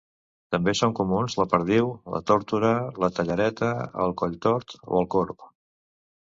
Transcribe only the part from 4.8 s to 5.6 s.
o el corb.